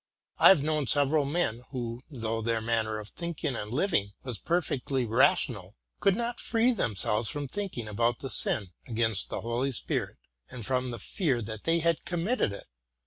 [0.39, 4.39] I have known several men, who, though their manner of think ing and living was
[4.39, 9.69] perfectly rational, could not free them selves from thinking about the sin against the Holy
[9.87, 10.13] Ghost,
[10.49, 12.65] and from the fear that they had committed it.